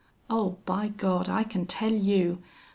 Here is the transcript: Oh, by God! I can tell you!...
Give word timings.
Oh, 0.31 0.57
by 0.65 0.87
God! 0.87 1.29
I 1.29 1.43
can 1.43 1.67
tell 1.67 1.91
you!... 1.93 2.41